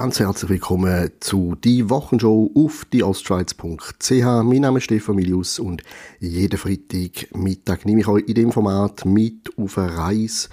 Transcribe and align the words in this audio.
Ganz 0.00 0.20
herzlich 0.20 0.50
willkommen 0.50 1.10
zu 1.18 1.56
die 1.56 1.90
Wochenshow 1.90 2.52
auf 2.54 2.84
dieostschweiz.ch. 2.84 4.10
Mein 4.44 4.60
Name 4.60 4.78
ist 4.78 4.84
Stefan 4.84 5.16
Milius 5.16 5.58
und 5.58 5.82
jeden 6.20 6.56
Freitag 6.56 7.34
Mittag 7.34 7.84
nehme 7.84 8.02
ich 8.02 8.06
euch 8.06 8.22
in 8.28 8.34
dem 8.34 8.52
Format 8.52 9.04
mit 9.04 9.50
auf 9.58 9.76
eine 9.76 9.96
Reise 9.96 10.50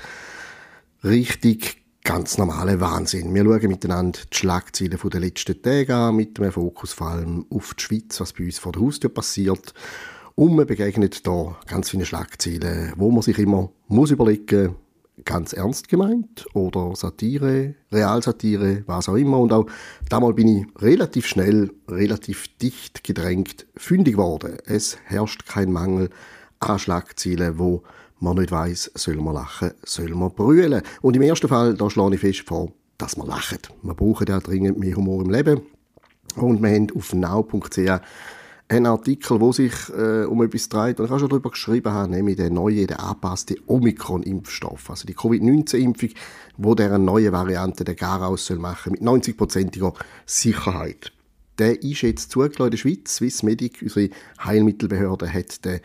richtig 1.03 1.83
ganz 2.03 2.39
normale 2.39 2.81
Wahnsinn. 2.81 3.35
Wir 3.35 3.43
schauen 3.43 3.67
miteinander 3.69 4.17
die 4.33 4.35
Schlagzeilen 4.35 4.97
der 4.99 5.19
letzten 5.19 5.61
Tage 5.61 5.93
an, 5.93 6.15
mit 6.15 6.39
dem 6.39 6.51
Fokus 6.51 6.93
vor 6.93 7.09
allem 7.09 7.45
auf 7.51 7.75
die 7.75 7.83
Schweiz, 7.83 8.19
was 8.19 8.33
bei 8.33 8.45
uns 8.45 8.57
vor 8.57 8.71
der 8.71 8.81
Haustür 8.81 9.11
passiert. 9.11 9.75
Und 10.33 10.55
man 10.55 10.65
begegnet 10.65 11.27
da 11.27 11.55
ganz 11.67 11.91
viele 11.91 12.07
Schlagzeilen, 12.07 12.93
wo 12.95 13.11
man 13.11 13.21
sich 13.21 13.37
immer 13.37 13.69
muss 13.89 14.09
überlegen 14.09 14.75
ganz 15.23 15.53
ernst 15.53 15.87
gemeint 15.87 16.45
oder 16.53 16.95
Satire, 16.95 17.75
Realsatire, 17.91 18.83
was 18.85 19.07
auch 19.07 19.15
immer. 19.15 19.39
Und 19.39 19.53
auch 19.53 19.65
damals 20.09 20.35
bin 20.35 20.47
ich 20.47 20.81
relativ 20.81 21.25
schnell, 21.25 21.71
relativ 21.87 22.47
dicht 22.57 23.03
gedrängt 23.03 23.65
fündig 23.77 24.15
geworden. 24.15 24.57
Es 24.65 24.97
herrscht 25.05 25.45
kein 25.45 25.71
Mangel 25.71 26.09
an 26.59 26.79
Schlagzeilen, 26.79 27.57
wo 27.59 27.83
man 28.19 28.37
nicht 28.37 28.51
weiß, 28.51 28.91
soll 28.95 29.17
man 29.17 29.35
lachen, 29.35 29.71
soll 29.83 30.09
man 30.15 30.33
brüllen. 30.33 30.81
Und 31.01 31.15
im 31.15 31.21
ersten 31.21 31.47
Fall, 31.47 31.75
da 31.75 31.89
schlage 31.89 32.15
ich 32.15 32.21
fest 32.21 32.47
vor, 32.47 32.71
dass 32.97 33.17
man 33.17 33.27
lacht. 33.27 33.69
Wir 33.83 33.93
brauchen 33.93 34.27
ja 34.27 34.39
dringend 34.39 34.79
mehr 34.79 34.95
Humor 34.95 35.23
im 35.23 35.29
Leben. 35.29 35.61
Und 36.35 36.61
wir 36.61 36.69
haben 36.69 36.87
auf 36.95 37.13
now.ch 37.13 38.01
einen 38.67 38.87
Artikel, 38.87 39.39
wo 39.39 39.51
sich 39.51 39.73
äh, 39.95 40.25
um 40.25 40.41
etwas 40.41 40.69
dreht, 40.69 40.99
und 40.99 41.05
ich 41.05 41.11
auch 41.11 41.19
schon 41.19 41.29
darüber 41.29 41.51
geschrieben 41.51 41.91
habe, 41.91 42.09
nämlich 42.09 42.37
der 42.37 42.49
neue, 42.49 42.87
der 42.87 42.99
angepasste 42.99 43.55
Omikron-Impfstoff, 43.67 44.89
also 44.89 45.05
die 45.05 45.13
Covid-19-Impfung, 45.13 46.09
wo 46.57 46.73
der 46.73 46.97
neue 46.97 47.31
Variante 47.31 47.83
der 47.83 47.95
Garaus 47.95 48.45
soll 48.45 48.57
machen 48.57 48.93
mit 48.93 49.01
90-prozentiger 49.01 49.93
Sicherheit. 50.25 51.11
Der 51.59 51.81
ist 51.83 52.01
jetzt 52.01 52.31
zugelassen 52.31 52.65
in 52.65 52.71
der 52.71 52.77
Schweiz. 52.77 53.15
Swissmedic, 53.15 53.81
unsere 53.81 54.09
Heilmittelbehörde, 54.43 55.31
hat 55.31 55.63
den 55.63 55.79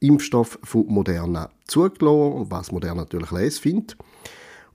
Impfstoff 0.00 0.58
von 0.62 0.86
Moderna 0.86 1.50
zugelassen, 1.66 2.50
was 2.50 2.70
Moderna 2.70 3.02
natürlich 3.02 3.30
lesen 3.30 3.60
findet. 3.60 3.96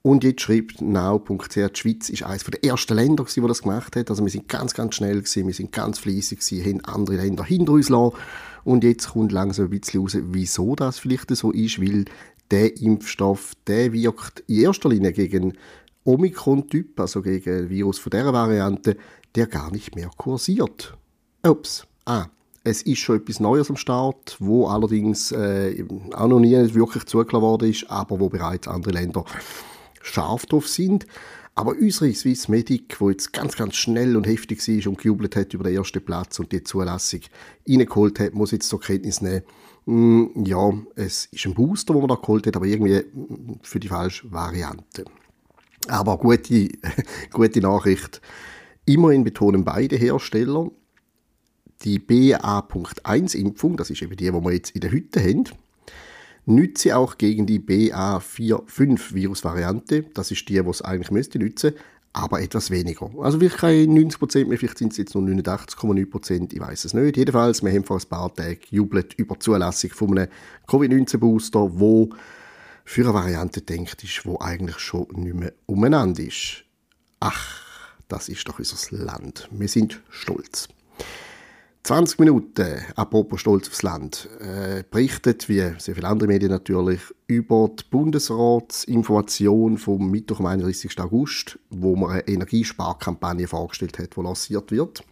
Und 0.03 0.23
jetzt 0.23 0.41
schreibt 0.41 0.81
now.ch, 0.81 1.53
die 1.53 1.69
Schweiz 1.73 2.09
ist 2.09 2.23
eines 2.23 2.43
der 2.43 2.63
ersten 2.63 2.95
Länder, 2.95 3.23
die 3.23 3.41
das 3.41 3.61
gemacht 3.61 3.95
hat. 3.95 4.09
Also 4.09 4.23
wir 4.23 4.31
sind 4.31 4.47
ganz, 4.47 4.73
ganz 4.73 4.95
schnell 4.95 5.17
gewesen, 5.17 5.45
wir 5.45 5.53
sind 5.53 5.71
ganz 5.71 5.99
fleissig 5.99 6.39
gewesen, 6.39 6.65
haben 6.65 6.85
andere 6.85 7.17
Länder 7.17 7.43
hinter 7.43 7.73
uns 7.73 7.89
lassen. 7.89 8.15
Und 8.63 8.83
jetzt 8.83 9.09
kommt 9.09 9.31
langsam 9.31 9.65
ein 9.65 9.79
bisschen 9.79 10.01
raus, 10.01 10.17
wieso 10.19 10.75
das 10.75 10.97
vielleicht 10.97 11.35
so 11.35 11.51
ist, 11.51 11.79
weil 11.79 12.05
der 12.49 12.77
Impfstoff, 12.77 13.53
der 13.67 13.93
wirkt 13.93 14.43
in 14.47 14.61
erster 14.61 14.89
Linie 14.89 15.13
gegen 15.13 15.53
Omikron-Typ, 16.03 16.99
also 16.99 17.21
gegen 17.21 17.69
Virus 17.69 17.99
von 17.99 18.09
dieser 18.09 18.33
Variante, 18.33 18.97
der 19.35 19.47
gar 19.47 19.71
nicht 19.71 19.95
mehr 19.95 20.09
kursiert. 20.17 20.97
Ups. 21.43 21.85
Ah, 22.05 22.25
es 22.63 22.81
ist 22.81 22.99
schon 22.99 23.17
etwas 23.17 23.39
Neues 23.39 23.69
am 23.69 23.77
Start, 23.77 24.35
wo 24.39 24.67
allerdings 24.67 25.31
äh, 25.31 25.85
auch 26.13 26.27
noch 26.27 26.39
nie 26.39 26.55
wirklich 26.73 27.05
zugelassen 27.05 27.41
worden 27.41 27.69
ist, 27.69 27.89
aber 27.89 28.19
wo 28.19 28.29
bereits 28.29 28.67
andere 28.67 28.93
Länder 28.93 29.25
scharf 30.03 30.45
drauf 30.45 30.67
sind. 30.67 31.05
Aber 31.53 31.71
unsere 31.71 32.13
Swiss 32.13 32.47
Medic, 32.47 32.97
die 32.99 33.05
jetzt 33.05 33.33
ganz, 33.33 33.55
ganz 33.57 33.75
schnell 33.75 34.15
und 34.15 34.25
heftig 34.25 34.65
war 34.65 34.89
und 34.89 34.97
gejubelt 34.97 35.35
hat 35.35 35.53
über 35.53 35.65
den 35.65 35.75
ersten 35.75 36.03
Platz 36.03 36.39
und 36.39 36.51
die 36.51 36.63
Zulassung 36.63 37.21
reingeholt 37.67 38.19
hat, 38.19 38.33
muss 38.33 38.51
jetzt 38.51 38.69
zur 38.69 38.79
Kenntnis 38.79 39.21
nehmen, 39.21 39.43
mm, 39.85 40.45
ja, 40.45 40.71
es 40.95 41.25
ist 41.25 41.45
ein 41.45 41.53
Booster, 41.53 41.93
den 41.93 42.01
man 42.01 42.09
da 42.09 42.15
geholt 42.15 42.47
hat, 42.47 42.55
aber 42.55 42.65
irgendwie 42.65 43.01
mm, 43.01 43.59
für 43.61 43.79
die 43.79 43.89
falsche 43.89 44.31
Variante. 44.31 45.03
Aber 45.87 46.17
gute, 46.17 46.69
gute 47.33 47.59
Nachricht. 47.59 48.21
Immerhin 48.85 49.23
betonen 49.23 49.65
beide 49.65 49.97
Hersteller, 49.97 50.71
die 51.83 51.99
BA.1-Impfung, 51.99 53.75
das 53.75 53.89
ist 53.89 54.01
eben 54.01 54.15
die, 54.15 54.25
die 54.25 54.33
wir 54.33 54.51
jetzt 54.53 54.71
in 54.71 54.81
der 54.81 54.91
Hütte 54.91 55.21
haben, 55.21 55.43
nütze 56.45 56.97
auch 56.97 57.17
gegen 57.17 57.45
die 57.45 57.59
BA45-Virusvariante. 57.59 60.03
Das 60.13 60.31
ist 60.31 60.47
die, 60.49 60.61
die 60.61 60.69
es 60.69 60.81
eigentlich 60.81 61.11
müsste 61.11 61.39
nützen, 61.39 61.73
aber 62.13 62.41
etwas 62.41 62.71
weniger. 62.71 63.09
Also 63.19 63.39
vielleicht 63.39 63.57
keine 63.57 63.87
90 63.87 64.47
mehr, 64.47 64.57
vielleicht 64.57 64.77
sind 64.77 64.91
es 64.91 64.97
jetzt 64.97 65.15
nur 65.15 65.23
89,9% 65.23 66.53
ich 66.53 66.59
weiß 66.59 66.83
es 66.85 66.93
nicht. 66.93 67.17
Jedenfalls, 67.17 67.63
wir 67.63 67.71
haben 67.71 67.85
vor 67.85 67.97
ein 67.97 68.09
paar 68.09 68.33
Tagen 68.33 68.59
jubelt 68.69 69.13
über 69.15 69.35
die 69.35 69.39
Zulassung 69.39 69.91
von 69.91 70.17
einem 70.17 70.27
Covid-19-Booster, 70.67 71.79
wo 71.79 72.09
für 72.83 73.03
eine 73.03 73.13
Variante 73.13 73.61
denkt 73.61 74.03
ist, 74.03 74.25
wo 74.25 74.39
eigentlich 74.39 74.79
schon 74.79 75.07
nicht 75.15 75.35
mehr 75.35 75.53
umeinander 75.65 76.23
ist. 76.23 76.63
Ach, 77.19 77.61
das 78.07 78.27
ist 78.27 78.47
doch 78.47 78.57
unser 78.59 78.97
Land. 78.97 79.47
Wir 79.51 79.69
sind 79.69 80.01
stolz. 80.09 80.67
20 81.83 82.19
Minuten, 82.19 82.77
apropos 82.95 83.41
Stolz 83.41 83.67
aufs 83.67 83.81
Land, 83.81 84.29
äh, 84.39 84.83
berichtet, 84.89 85.49
wie 85.49 85.73
sehr 85.79 85.95
viele 85.95 86.07
andere 86.07 86.27
Medien 86.27 86.51
natürlich, 86.51 87.01
über 87.25 87.69
die 87.69 87.83
Bundesratsinformation 87.89 89.79
vom 89.79 90.11
Mittwoch 90.11 90.39
am 90.41 90.45
31. 90.45 90.99
August, 90.99 91.57
wo 91.71 91.95
man 91.95 92.11
eine 92.11 92.27
Energiesparkampagne 92.27 93.47
vorgestellt 93.47 93.97
hat, 93.97 94.15
die 94.15 94.21
lanciert 94.21 94.71
wird. 94.71 95.03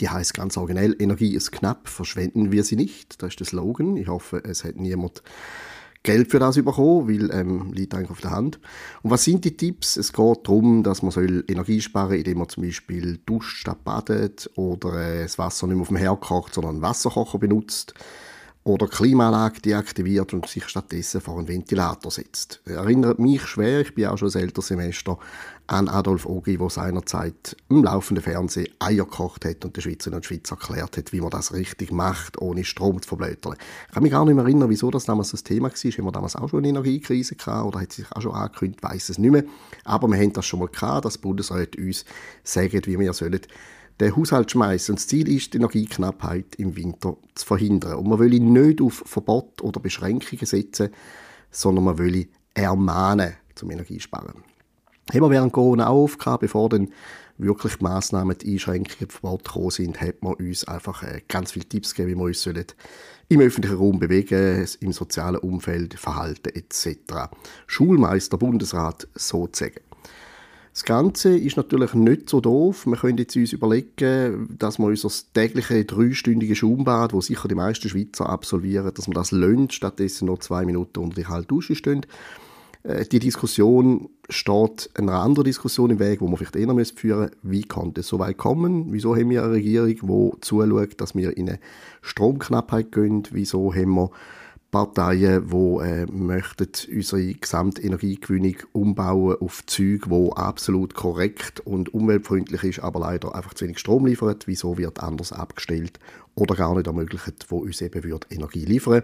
Die 0.00 0.10
heißt 0.10 0.34
ganz 0.34 0.58
originell, 0.58 0.94
Energie 0.98 1.34
ist 1.34 1.52
knapp, 1.52 1.88
verschwenden 1.88 2.52
wir 2.52 2.62
sie 2.62 2.76
nicht. 2.76 3.22
Das 3.22 3.30
ist 3.30 3.40
der 3.40 3.46
Slogan. 3.46 3.96
Ich 3.96 4.08
hoffe, 4.08 4.42
es 4.44 4.62
hat 4.62 4.76
niemand 4.76 5.22
Geld 6.06 6.30
für 6.30 6.38
das 6.38 6.54
bekommen, 6.56 7.08
weil 7.08 7.30
ähm, 7.38 7.72
liegt 7.72 7.94
eigentlich 7.94 8.10
auf 8.10 8.20
der 8.20 8.30
Hand. 8.30 8.58
Und 9.02 9.10
was 9.10 9.24
sind 9.24 9.44
die 9.44 9.56
Tipps? 9.56 9.96
Es 9.96 10.12
geht 10.12 10.38
darum, 10.44 10.82
dass 10.82 11.02
man 11.02 11.10
soll 11.10 11.44
Energie 11.48 11.80
sparen 11.80 12.10
soll, 12.10 12.18
indem 12.18 12.38
man 12.38 12.48
zum 12.48 12.62
Beispiel 12.62 13.18
duscht 13.26 13.58
statt 13.58 13.84
badet 13.84 14.48
oder 14.54 14.94
äh, 14.94 15.22
das 15.24 15.36
Wasser 15.36 15.66
nicht 15.66 15.76
mehr 15.76 15.82
auf 15.82 15.88
dem 15.88 15.96
Herd 15.96 16.20
kocht, 16.20 16.54
sondern 16.54 16.76
einen 16.76 16.82
Wasserkocher 16.82 17.38
benutzt 17.38 17.92
oder 18.66 18.88
Klimaanlage 18.88 19.60
deaktiviert 19.60 20.34
und 20.34 20.48
sich 20.48 20.66
stattdessen 20.66 21.20
vor 21.20 21.38
einen 21.38 21.46
Ventilator 21.46 22.10
setzt. 22.10 22.60
Erinnert 22.64 23.20
mich 23.20 23.42
schwer, 23.46 23.82
ich 23.82 23.94
bin 23.94 24.06
auch 24.06 24.18
schon 24.18 24.28
ein 24.28 24.40
älteres 24.40 24.66
Semester, 24.66 25.18
an 25.68 25.88
Adolf 25.88 26.26
Ogi, 26.26 26.58
der 26.58 26.68
seinerzeit 26.68 27.56
im 27.68 27.84
laufenden 27.84 28.24
Fernsehen 28.24 28.68
Eier 28.80 29.04
gekocht 29.04 29.44
hat 29.44 29.64
und 29.64 29.76
den 29.76 29.82
Schweizerinnen 29.82 30.16
und 30.16 30.26
Schweizer 30.26 30.56
erklärt 30.56 30.96
hat, 30.96 31.12
wie 31.12 31.20
man 31.20 31.30
das 31.30 31.52
richtig 31.52 31.92
macht, 31.92 32.42
ohne 32.42 32.64
Strom 32.64 33.00
zu 33.00 33.08
verblödeln. 33.08 33.54
Ich 33.86 33.94
kann 33.94 34.02
mich 34.02 34.10
gar 34.10 34.24
nicht 34.24 34.34
mehr 34.34 34.44
erinnern, 34.44 34.68
wieso 34.68 34.90
das 34.90 35.04
damals 35.04 35.30
das 35.30 35.44
Thema 35.44 35.68
war. 35.68 35.76
Haben 35.76 36.04
wir 36.04 36.12
damals 36.12 36.34
auch 36.34 36.48
schon 36.48 36.58
eine 36.58 36.68
Energiekrise 36.68 37.36
gehabt 37.36 37.66
oder 37.66 37.80
hat 37.80 37.92
sich 37.92 38.10
auch 38.10 38.20
schon 38.20 38.32
angekündigt, 38.32 38.82
weiß 38.82 39.10
es 39.10 39.18
nicht 39.18 39.30
mehr. 39.30 39.44
Aber 39.84 40.08
wir 40.08 40.18
haben 40.18 40.32
das 40.32 40.44
schon 40.44 40.58
mal 40.58 40.68
gehabt, 40.68 41.04
dass 41.04 41.18
Bundesrat 41.18 41.76
uns 41.76 42.04
sagt, 42.42 42.88
wie 42.88 42.98
wir 42.98 43.12
sollen 43.12 43.40
den 44.00 44.14
Haushalt 44.14 44.50
schmeißen. 44.50 44.94
Das 44.94 45.06
Ziel 45.06 45.28
ist, 45.28 45.54
die 45.54 45.58
Energieknappheit 45.58 46.56
im 46.56 46.76
Winter 46.76 47.16
zu 47.34 47.46
verhindern. 47.46 47.94
Und 47.94 48.08
man 48.08 48.18
will 48.18 48.38
nicht 48.38 48.80
auf 48.80 49.02
Verbot 49.06 49.62
oder 49.62 49.80
Beschränkungen 49.80 50.46
setzen, 50.46 50.90
sondern 51.50 51.84
man 51.84 51.98
will 51.98 52.28
ermahnen 52.54 53.34
zum 53.54 53.70
Energiesparen. 53.70 54.42
Haben 55.12 55.20
wir 55.20 55.30
während 55.30 55.52
Corona 55.52 55.88
auch 55.88 56.04
aufgehabt, 56.04 56.40
bevor 56.40 56.68
dann 56.68 56.88
wirklich 57.38 57.76
die 57.76 57.84
Massnahmen, 57.84 58.36
die 58.38 58.54
Einschränkungen, 58.54 59.08
die 59.08 59.12
Verbote 59.12 59.44
gekommen 59.44 59.70
sind, 59.70 60.00
hat 60.00 60.22
man 60.22 60.34
uns 60.34 60.64
einfach 60.64 61.02
äh, 61.02 61.22
ganz 61.28 61.52
viele 61.52 61.66
Tipps 61.66 61.94
gegeben, 61.94 62.12
wie 62.12 62.22
wir 62.22 62.26
uns 62.26 62.42
sollen 62.42 62.64
im 63.28 63.40
öffentlichen 63.40 63.76
Raum 63.76 63.98
bewegen, 63.98 64.66
im 64.80 64.92
sozialen 64.92 65.38
Umfeld 65.38 65.94
verhalten 65.94 66.54
etc. 66.54 67.30
Schulmeister, 67.66 68.38
Bundesrat 68.38 69.08
sozusagen. 69.14 69.80
Das 70.76 70.84
Ganze 70.84 71.34
ist 71.34 71.56
natürlich 71.56 71.94
nicht 71.94 72.28
so 72.28 72.42
doof. 72.42 72.84
Wir 72.84 72.98
können 72.98 73.16
jetzt 73.16 73.34
uns 73.34 73.54
überlegen, 73.54 74.54
dass 74.58 74.78
wir 74.78 74.88
unser 74.88 75.08
tägliche 75.32 75.86
dreistündige 75.86 76.54
Schaumbad, 76.54 77.14
wo 77.14 77.22
sicher 77.22 77.48
die 77.48 77.54
meisten 77.54 77.88
Schweizer 77.88 78.28
absolvieren, 78.28 78.92
dass 78.92 79.06
wir 79.06 79.14
das 79.14 79.30
lösen, 79.30 79.70
stattdessen 79.70 80.26
noch 80.26 80.40
zwei 80.40 80.66
Minuten 80.66 80.98
unter 80.98 81.16
die 81.16 81.22
kalte 81.22 81.48
Dusche 81.48 81.76
stehen. 81.76 82.04
Äh, 82.82 83.06
die 83.06 83.20
Diskussion 83.20 84.10
steht 84.28 84.90
einer 84.92 85.14
anderen 85.14 85.46
Diskussion 85.46 85.88
im 85.88 85.98
Weg, 85.98 86.20
wo 86.20 86.26
man 86.26 86.36
vielleicht 86.36 86.56
eher 86.56 86.66
führen 86.66 87.20
müsste. 87.20 87.30
Wie 87.42 87.62
kann 87.62 87.94
es 87.96 88.08
so 88.08 88.18
weit 88.18 88.36
kommen? 88.36 88.92
Wieso 88.92 89.16
haben 89.16 89.30
wir 89.30 89.44
eine 89.44 89.52
Regierung, 89.52 90.34
die 90.34 90.40
zuschaut, 90.42 91.00
dass 91.00 91.14
wir 91.14 91.34
in 91.38 91.48
eine 91.48 91.58
Stromknappheit 92.02 92.92
gehen? 92.92 93.22
Wieso 93.30 93.72
haben 93.72 93.94
wir 93.94 94.10
Parteien, 94.76 95.48
die 95.48 95.84
äh, 95.84 96.04
möchten 96.04 96.68
unsere 96.92 97.32
Gesamtenergiegewinnung 97.32 98.56
umbauen 98.72 99.38
auf 99.40 99.64
Züge, 99.64 100.10
wo 100.10 100.32
absolut 100.32 100.92
korrekt 100.92 101.60
und 101.60 101.94
umweltfreundlich 101.94 102.62
ist, 102.62 102.80
aber 102.80 103.00
leider 103.00 103.34
einfach 103.34 103.54
zu 103.54 103.64
wenig 103.64 103.78
Strom 103.78 104.04
liefert. 104.04 104.46
Wieso 104.46 104.76
wird 104.76 105.02
anders 105.02 105.32
abgestellt 105.32 105.98
oder 106.34 106.54
gar 106.56 106.74
nicht 106.74 106.86
ermöglicht, 106.86 107.46
wo 107.48 107.60
uns 107.60 107.80
eben 107.80 108.04
wird 108.04 108.26
Energie 108.28 108.66
liefern? 108.66 109.02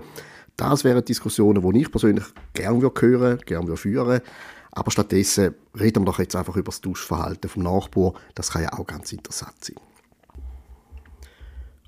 Das 0.58 0.84
wären 0.84 1.02
Diskussionen, 1.02 1.62
die 1.72 1.80
ich 1.80 1.90
persönlich 1.90 2.26
gerne 2.52 2.82
hören, 2.82 3.38
gerne 3.38 3.66
würde 3.68 3.76
führen. 3.78 4.20
Aber 4.72 4.90
stattdessen 4.90 5.54
reden 5.74 6.02
wir 6.02 6.06
doch 6.06 6.18
jetzt 6.18 6.36
einfach 6.36 6.56
über 6.56 6.70
das 6.70 6.82
Duschverhalten 6.82 7.48
vom 7.48 7.62
Nachbar. 7.62 8.12
Das 8.34 8.50
kann 8.50 8.62
ja 8.62 8.74
auch 8.74 8.86
ganz 8.86 9.10
interessant 9.10 9.64
sein. 9.64 9.76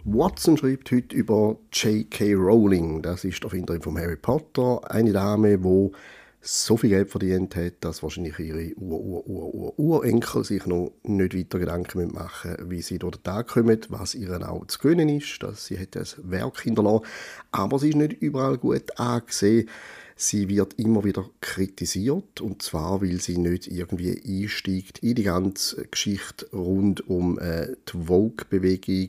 Watson 0.06 0.58
schreibt 0.58 0.90
heute 0.90 1.16
über 1.16 1.56
J.K. 1.72 2.34
Rowling. 2.34 3.00
Das 3.00 3.24
ist 3.24 3.42
der 3.42 3.48
Finderin 3.48 3.80
von 3.80 3.96
Harry 3.98 4.16
Potter. 4.16 4.82
Eine 4.90 5.14
Dame, 5.14 5.56
die 5.56 5.90
so 6.42 6.76
viel 6.76 6.90
Geld 6.90 7.08
verdient 7.08 7.56
hat, 7.56 7.76
dass 7.80 8.02
wahrscheinlich 8.02 8.38
ihre 8.38 8.74
Ur-Ur-Ur-Urenkel 8.74 10.44
sich 10.44 10.66
noch 10.66 10.92
nicht 11.04 11.34
weiter 11.34 11.58
Gedanken 11.58 12.12
machen 12.12 12.50
müssen, 12.50 12.70
wie 12.70 12.82
sie 12.82 12.98
durch 12.98 13.16
den 13.16 13.46
kommen, 13.46 13.80
was 13.88 14.14
ihren 14.14 14.42
auch 14.42 14.66
zu 14.66 14.78
gönnen 14.78 15.08
ist, 15.08 15.42
dass 15.42 15.64
sie 15.64 15.78
hat 15.78 15.96
ein 15.96 16.04
Werk 16.30 16.60
hinterlassen. 16.60 17.06
Aber 17.50 17.78
sie 17.78 17.88
ist 17.88 17.96
nicht 17.96 18.12
überall 18.20 18.58
gut 18.58 19.00
angesehen. 19.00 19.70
Sie 20.16 20.50
wird 20.50 20.74
immer 20.74 21.02
wieder 21.04 21.24
kritisiert, 21.40 22.42
und 22.42 22.60
zwar, 22.60 23.00
weil 23.00 23.22
sie 23.22 23.38
nicht 23.38 23.68
irgendwie 23.68 24.20
einsteigt 24.44 24.98
in 24.98 25.14
die 25.14 25.22
ganze 25.22 25.86
Geschichte 25.86 26.46
rund 26.52 27.08
um 27.08 27.38
äh, 27.38 27.68
die 27.88 28.06
Vogue-Bewegung, 28.06 29.08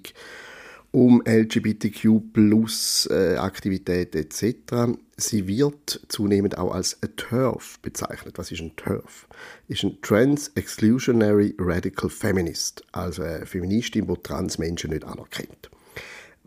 um 0.95 1.21
LGBTQ-Plus-Aktivitäten 1.25 4.17
etc. 4.17 4.97
Sie 5.17 5.45
wird 5.45 5.99
zunehmend 6.07 6.57
auch 6.57 6.73
als 6.73 7.03
a 7.03 7.07
TERF 7.07 7.79
bezeichnet. 7.81 8.37
Was 8.37 8.53
ist 8.53 8.61
ein 8.61 8.77
TERF? 8.77 9.27
Ist 9.67 9.83
ein 9.83 9.97
Trans 10.01 10.53
Exclusionary 10.55 11.53
Radical 11.59 12.09
Feminist, 12.09 12.85
also 12.93 13.23
eine 13.23 13.45
Feministin, 13.45 14.07
die 14.07 14.23
Transmenschen 14.23 14.91
nicht 14.91 15.03
anerkennt 15.03 15.69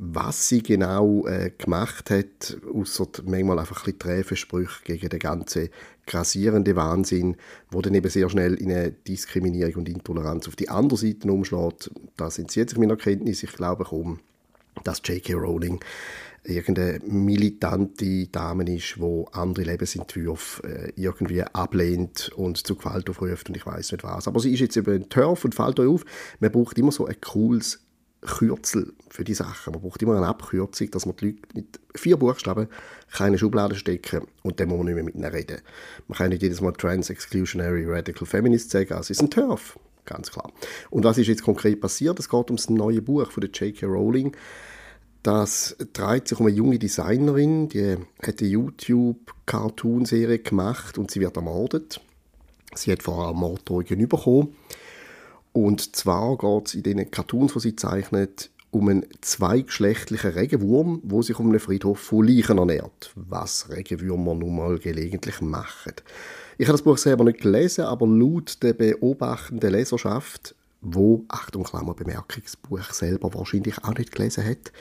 was 0.00 0.48
sie 0.48 0.62
genau 0.62 1.26
äh, 1.26 1.50
gemacht 1.58 2.10
hat, 2.10 2.56
außer 2.72 3.08
manchmal 3.24 3.58
einfach 3.58 3.84
ein 3.84 3.98
Träfensprüche 3.98 4.84
gegen 4.84 5.08
den 5.08 5.18
ganzen 5.18 5.70
grassierenden 6.06 6.76
Wahnsinn, 6.76 7.36
wo 7.72 7.82
dann 7.82 7.94
eben 7.94 8.08
sehr 8.08 8.30
schnell 8.30 8.54
in 8.54 8.70
eine 8.70 8.92
Diskriminierung 8.92 9.74
und 9.74 9.88
Intoleranz 9.88 10.46
auf 10.46 10.54
die 10.54 10.68
andere 10.68 10.96
Seite 10.96 11.32
umschlägt. 11.32 11.90
Da 12.16 12.30
sind 12.30 12.52
sie 12.52 12.60
jetzt 12.60 12.74
in 12.74 12.80
meiner 12.80 12.96
Kenntnis, 12.96 13.42
ich 13.42 13.52
glaube 13.52 13.82
kaum, 13.82 14.20
dass 14.84 15.02
J.K. 15.04 15.34
Rowling 15.34 15.80
irgendeine 16.44 17.00
militante 17.04 18.26
Dame 18.28 18.74
ist, 18.74 18.96
die 18.96 19.24
andere 19.32 19.64
Lebensentwürfe 19.64 20.62
äh, 20.66 20.92
irgendwie 20.96 21.42
ablehnt 21.42 22.30
und 22.36 22.66
zu 22.66 22.76
Gewalt 22.76 23.10
aufruft 23.10 23.48
und 23.48 23.56
ich 23.56 23.66
weiß 23.66 23.92
nicht 23.92 24.04
was. 24.04 24.28
Aber 24.28 24.40
sie 24.40 24.52
ist 24.52 24.60
jetzt 24.60 24.76
eben 24.76 24.94
ein 24.94 25.08
Turf 25.08 25.44
und 25.44 25.54
fällt 25.54 25.78
euch 25.80 25.88
auf, 25.88 26.04
man 26.40 26.52
braucht 26.52 26.78
immer 26.78 26.92
so 26.92 27.06
ein 27.06 27.20
cooles 27.20 27.80
Kürzel 28.20 28.94
für 29.10 29.24
die 29.24 29.34
Sachen. 29.34 29.72
Man 29.72 29.82
braucht 29.82 30.02
immer 30.02 30.16
eine 30.16 30.26
Abkürzung, 30.26 30.90
dass 30.90 31.06
man 31.06 31.16
die 31.16 31.26
Leute 31.26 31.38
mit 31.54 31.80
vier 31.94 32.16
Buchstaben 32.16 32.68
keine 33.12 33.38
Schublade 33.38 33.76
stecken 33.76 34.26
und 34.42 34.58
dann 34.58 34.68
muss 34.68 34.78
man 34.78 34.86
nicht 34.86 34.94
mehr 34.96 35.04
mit 35.04 35.14
ihnen 35.14 35.24
reden. 35.24 35.58
Man 36.08 36.18
kann 36.18 36.30
nicht 36.30 36.42
jedes 36.42 36.60
Mal 36.60 36.72
Trans-Exclusionary 36.72 37.84
Radical 37.86 38.26
Feminist 38.26 38.70
sagen, 38.70 38.92
also 38.92 39.02
es 39.02 39.10
ist 39.10 39.22
ein 39.22 39.30
Turf, 39.30 39.78
ganz 40.08 40.30
klar. 40.30 40.50
Und 40.90 41.04
was 41.04 41.18
ist 41.18 41.28
jetzt 41.28 41.42
konkret 41.42 41.80
passiert? 41.80 42.18
Es 42.18 42.28
geht 42.28 42.50
um 42.50 42.56
das 42.56 42.70
neue 42.70 43.02
Buch 43.02 43.30
von 43.30 43.40
der 43.40 43.50
J.K. 43.50 43.86
Rowling. 43.86 44.36
Das 45.22 45.76
dreht 45.92 46.28
sich 46.28 46.40
um 46.40 46.46
eine 46.46 46.54
junge 46.54 46.78
Designerin, 46.78 47.68
die 47.68 47.96
hat 48.22 48.40
eine 48.40 48.48
YouTube-Cartoon-Serie 48.48 50.38
gemacht 50.38 50.96
und 50.96 51.10
sie 51.10 51.20
wird 51.20 51.36
ermordet. 51.36 52.00
Sie 52.74 52.92
hat 52.92 53.02
vorher 53.02 53.34
Morddrohungen 53.34 54.08
bekommen 54.08 54.54
und 55.52 55.96
zwar 55.96 56.36
geht 56.36 56.68
es 56.68 56.74
in 56.74 56.82
den 56.84 57.10
Cartoons, 57.10 57.52
die 57.54 57.60
sie 57.60 57.76
zeichnet, 57.76 58.50
um 58.70 58.88
einen 58.88 59.06
zweigeschlechtlichen 59.22 60.30
Regenwurm, 60.30 61.00
wo 61.02 61.22
sich 61.22 61.38
um 61.38 61.48
einen 61.48 61.58
Friedhof 61.58 61.98
von 61.98 62.26
Leichen 62.26 62.58
ernährt. 62.58 63.12
Was 63.14 63.68
Regenwürmer 63.70 64.34
nun 64.34 64.56
mal 64.56 64.78
gelegentlich 64.78 65.40
machen. 65.40 65.94
Ich 66.60 66.66
habe 66.66 66.76
das 66.76 66.82
Buch 66.82 66.98
selber 66.98 67.22
nicht 67.22 67.40
gelesen, 67.40 67.84
aber 67.84 68.04
laut 68.04 68.60
der 68.64 68.72
beobachtenden 68.72 69.70
Leserschaft, 69.70 70.56
wo, 70.80 71.24
Achtung, 71.28 71.62
Klammer, 71.62 71.94
Bemerkung, 71.94 72.42
das 72.42 72.56
Buch 72.56 72.92
selber 72.92 73.32
wahrscheinlich 73.32 73.78
auch 73.84 73.94
nicht 73.94 74.10
gelesen 74.10 74.44
hat, 74.44 74.72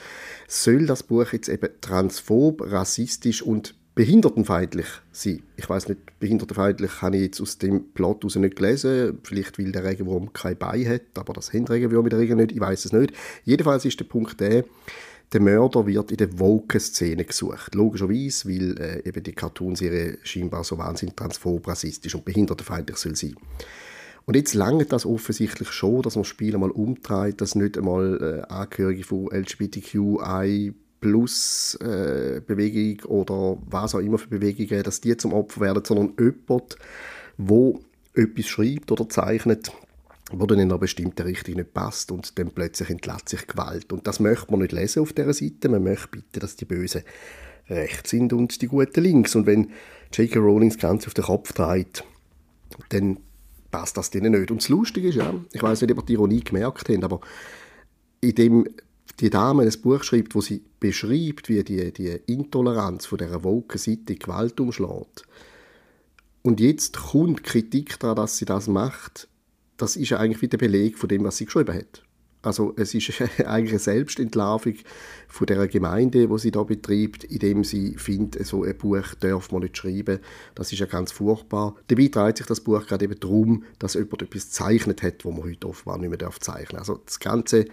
soll 0.47 0.87
das 0.87 1.03
Buch 1.03 1.31
jetzt 1.33 1.49
eben 1.49 1.69
transphob, 1.79 2.63
rassistisch 2.63 3.43
und 3.43 3.75
behindertenfeindlich 3.93 4.87
sein. 5.11 5.43
Ich 5.55 5.69
weiß 5.69 5.89
nicht, 5.89 6.19
behindertenfeindlich 6.19 7.03
habe 7.03 7.17
ich 7.17 7.23
jetzt 7.23 7.41
aus 7.41 7.59
dem 7.59 7.93
Plot 7.93 8.23
heraus 8.23 8.35
nicht 8.37 8.55
gelesen. 8.55 9.19
Vielleicht, 9.21 9.59
weil 9.59 9.71
der 9.71 9.83
Regenwurm 9.83 10.33
kein 10.33 10.57
Bein 10.57 10.89
hat, 10.89 11.01
aber 11.15 11.33
das 11.33 11.53
haben 11.53 11.67
in 11.67 12.09
der 12.09 12.19
Regel 12.19 12.35
nicht. 12.37 12.53
Ich 12.53 12.59
weiß 12.59 12.85
es 12.85 12.91
nicht. 12.91 13.13
Jedenfalls 13.43 13.85
ist 13.85 13.99
der 13.99 14.05
Punkt 14.05 14.39
der, 14.39 14.65
der 15.33 15.41
Mörder 15.41 15.85
wird 15.85 16.11
in 16.11 16.17
der 16.17 16.39
Woke-Szene 16.39 17.25
gesucht. 17.25 17.75
Logischerweise, 17.75 18.47
weil 18.47 18.77
äh, 18.79 19.07
eben 19.07 19.23
die 19.23 19.33
Cartoonserie 19.33 20.19
scheinbar 20.23 20.63
so 20.63 20.77
wahnsinnig 20.77 21.15
transphob, 21.15 21.67
rassistisch 21.67 22.15
und 22.15 22.25
behindertenfeindlich 22.25 22.97
soll 22.97 23.15
sein. 23.15 23.35
Und 24.25 24.35
jetzt 24.35 24.53
langt 24.53 24.91
das 24.91 25.05
offensichtlich 25.05 25.69
schon, 25.71 26.01
dass 26.01 26.15
man 26.15 26.23
das 26.23 26.29
Spiel 26.29 26.53
einmal 26.53 26.71
umtreibt, 26.71 27.41
dass 27.41 27.55
nicht 27.55 27.77
einmal 27.77 28.43
äh, 28.49 28.53
Angehörige 28.53 29.03
von 29.03 29.29
LGBTQI 29.31 30.73
Plus 30.99 31.75
äh, 31.75 32.41
Bewegung 32.45 33.05
oder 33.05 33.57
was 33.69 33.93
auch 33.93 33.99
immer 33.99 34.17
für 34.17 34.29
Bewegungen, 34.29 34.83
dass 34.83 34.99
die 34.99 35.15
zum 35.15 35.31
Opfer 35.31 35.61
werden, 35.61 35.85
sondern 35.85 36.13
jemand, 36.19 36.75
wo 37.37 37.79
etwas 38.15 38.47
schreibt 38.47 38.91
oder 38.91 39.07
zeichnet, 39.07 39.71
wo 40.31 40.45
dann 40.45 40.59
in 40.59 40.69
einer 40.69 40.79
bestimmten 40.79 41.21
Richtung 41.21 41.55
nicht 41.55 41.73
passt 41.73 42.11
und 42.11 42.37
dann 42.37 42.51
plötzlich 42.51 42.89
entlässt 42.89 43.29
sich 43.29 43.47
Gewalt. 43.47 43.93
Und 43.93 44.07
das 44.07 44.19
möchte 44.19 44.51
man 44.51 44.61
nicht 44.61 44.73
lesen 44.73 45.01
auf 45.01 45.13
dieser 45.13 45.33
Seite. 45.33 45.69
Man 45.69 45.83
möchte 45.83 46.09
bitte, 46.09 46.39
dass 46.39 46.55
die 46.55 46.65
Bösen 46.65 47.03
rechts 47.69 48.09
sind 48.09 48.33
und 48.33 48.61
die 48.61 48.67
Guten 48.67 49.01
links. 49.01 49.35
Und 49.35 49.45
wenn 49.45 49.71
J.K. 50.13 50.39
Rowling 50.39 50.69
das 50.69 50.77
Ganze 50.77 51.07
auf 51.07 51.13
den 51.13 51.25
Kopf 51.25 51.53
dreht, 51.53 52.03
dann 52.89 53.19
passt 53.71 53.97
das 53.97 54.09
denen 54.09 54.33
nicht. 54.33 54.51
Und 54.51 54.61
das 54.61 54.69
Lustige 54.69 55.09
ist 55.09 55.15
ja, 55.15 55.33
ich 55.53 55.63
weiß 55.63 55.81
nicht, 55.81 55.91
ob 55.91 55.99
ihr 55.99 56.05
die 56.05 56.13
Ironie 56.13 56.41
gemerkt 56.41 56.89
habt, 56.89 57.03
aber 57.03 57.21
in 58.21 58.35
dem 58.35 58.67
die 59.19 59.29
Dame 59.29 59.63
ein 59.63 59.81
Buch 59.81 60.03
schreibt, 60.03 60.35
wo 60.35 60.41
sie 60.41 60.63
beschreibt, 60.79 61.49
wie 61.49 61.63
die, 61.63 61.91
die 61.91 62.19
Intoleranz 62.27 63.05
von 63.05 63.17
der 63.17 63.43
woken 63.43 63.77
Seite 63.77 64.15
Gewalt 64.15 64.59
umschlägt. 64.59 65.23
Und 66.43 66.59
jetzt 66.59 66.97
kommt 66.97 67.43
Kritik 67.43 67.99
daran, 67.99 68.17
dass 68.17 68.37
sie 68.37 68.45
das 68.45 68.67
macht. 68.67 69.27
Das 69.77 69.95
ist 69.95 70.09
ja 70.09 70.17
eigentlich 70.17 70.41
wie 70.41 70.47
der 70.47 70.57
Beleg 70.57 70.97
von 70.97 71.09
dem, 71.09 71.23
was 71.23 71.37
sie 71.37 71.45
geschrieben 71.45 71.75
hat. 71.75 72.03
Also 72.41 72.73
es 72.77 72.93
ist 72.93 73.21
eigentlich 73.45 73.71
eine 73.71 73.79
Selbstentlarvung 73.79 74.75
von 75.27 75.47
der 75.47 75.67
Gemeinde, 75.67 76.29
wo 76.29 76.37
sie 76.37 76.51
da 76.51 76.63
betreibt, 76.63 77.23
indem 77.23 77.63
sie 77.63 77.95
findet, 77.97 78.45
so 78.45 78.63
ein 78.63 78.77
Buch 78.77 79.15
darf 79.19 79.51
man 79.51 79.63
nicht 79.63 79.77
schreiben. 79.77 80.19
Das 80.55 80.71
ist 80.71 80.79
ja 80.79 80.85
ganz 80.85 81.11
furchtbar. 81.11 81.75
Dabei 81.87 82.07
dreht 82.07 82.37
sich 82.37 82.47
das 82.47 82.61
Buch 82.61 82.85
gerade 82.85 83.05
eben 83.05 83.19
darum, 83.19 83.63
dass 83.79 83.95
jemand 83.95 84.21
etwas 84.21 84.45
gezeichnet 84.45 85.03
hat, 85.03 85.25
wo 85.25 85.31
man 85.31 85.43
heute 85.43 85.67
offenbar 85.67 85.97
nicht 85.97 86.09
mehr 86.09 86.31
zeichnen 86.39 86.77
darf. 86.77 86.89
Also 86.89 87.01
das 87.05 87.19
Ganze 87.19 87.65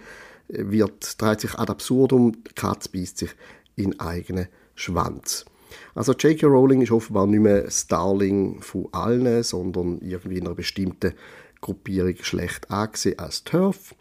wird, 0.47 1.21
dreht 1.21 1.41
sich 1.41 1.55
ad 1.55 1.71
absurdum, 1.71 2.33
die 2.43 2.53
Katze 2.53 2.89
beißt 2.89 3.17
sich 3.19 3.31
in 3.75 3.99
eigenen 3.99 4.47
Schwanz. 4.75 5.45
Also 5.93 6.13
J.K. 6.13 6.45
Rowling 6.47 6.81
ist 6.81 6.91
offenbar 6.91 7.27
nicht 7.27 7.39
mehr 7.39 7.69
Starling 7.69 8.61
von 8.61 8.87
allen, 8.91 9.43
sondern 9.43 9.99
irgendwie 9.99 10.37
in 10.37 10.45
einer 10.45 10.55
bestimmten 10.55 11.13
Gruppierung 11.61 12.15
schlecht 12.21 12.69
angesehen 12.71 13.19
als 13.19 13.43
Turf. 13.43 13.95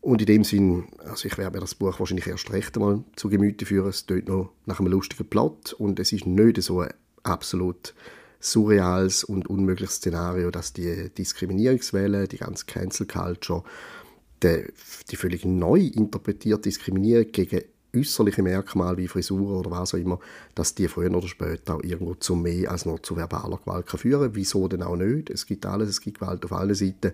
Und 0.00 0.20
in 0.20 0.26
dem 0.26 0.44
Sinn, 0.44 0.88
also 0.98 1.28
ich 1.28 1.38
werde 1.38 1.56
mir 1.56 1.60
das 1.60 1.76
Buch 1.76 1.98
wahrscheinlich 2.00 2.26
erst 2.26 2.52
recht 2.52 2.76
einmal 2.76 3.04
zu 3.14 3.28
Gemüte 3.28 3.66
führen. 3.66 3.88
Es 3.88 4.04
tut 4.04 4.28
noch 4.28 4.50
nach 4.66 4.80
einem 4.80 4.90
lustigen 4.90 5.28
Plot 5.28 5.74
und 5.74 6.00
es 6.00 6.12
ist 6.12 6.26
nicht 6.26 6.60
so 6.62 6.80
ein 6.80 6.92
absolut 7.22 7.94
surreales 8.40 9.22
und 9.22 9.48
unmögliches 9.48 9.96
Szenario, 9.96 10.50
dass 10.50 10.72
die 10.72 11.10
Diskriminierungswelle, 11.10 12.26
die 12.26 12.38
ganze 12.38 12.66
Cancel 12.66 13.06
Culture 13.06 13.62
die, 14.42 14.64
die 15.10 15.16
völlig 15.16 15.44
neu 15.44 15.80
interpretierte 15.80 16.62
Diskriminierung 16.62 17.30
gegen 17.30 17.62
äußerliche 17.94 18.42
Merkmale 18.42 18.96
wie 18.96 19.08
Frisur 19.08 19.58
oder 19.58 19.70
was 19.70 19.94
auch 19.94 19.98
immer, 19.98 20.18
dass 20.54 20.74
die 20.74 20.88
früher 20.88 21.14
oder 21.14 21.28
später 21.28 21.76
auch 21.76 21.82
irgendwo 21.82 22.14
zu 22.14 22.34
mehr 22.34 22.70
als 22.70 22.86
nur 22.86 23.02
zu 23.02 23.16
verbaler 23.16 23.58
Gewalt 23.58 23.90
führen 23.90 24.22
kann. 24.22 24.34
Wieso 24.34 24.68
denn 24.68 24.82
auch 24.82 24.96
nicht? 24.96 25.30
Es 25.30 25.46
gibt 25.46 25.66
alles, 25.66 25.88
es 25.90 26.00
gibt 26.00 26.20
Gewalt 26.20 26.44
auf 26.44 26.52
allen 26.52 26.74
Seiten. 26.74 27.12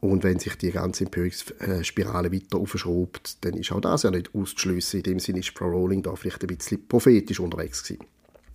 Und 0.00 0.22
wenn 0.22 0.38
sich 0.38 0.56
die 0.56 0.70
ganze 0.70 1.04
Empörungsspirale 1.04 2.30
weiter 2.30 2.58
aufschraubt, 2.58 3.42
dann 3.42 3.54
ist 3.54 3.72
auch 3.72 3.80
das 3.80 4.02
ja 4.02 4.10
nicht 4.10 4.34
auszuschliessen. 4.34 4.98
In 4.98 5.04
dem 5.04 5.18
Sinne 5.18 5.38
ist 5.38 5.56
Frau 5.56 5.66
Rowling 5.66 6.02
da 6.02 6.14
vielleicht 6.14 6.42
ein 6.42 6.48
bisschen 6.48 6.86
prophetisch 6.86 7.40
unterwegs 7.40 7.82
gewesen. 7.82 8.04